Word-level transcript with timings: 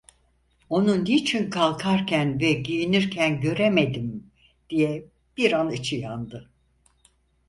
"Onu 0.69 1.03
niçin 1.05 1.49
kalkarken 1.49 2.39
ve 2.39 2.53
giyinirken 2.53 3.41
göremedim?" 3.41 4.31
diye 4.69 5.05
bir 5.37 5.51
an 5.53 5.71
içi 5.71 5.95
yandı. 5.95 6.49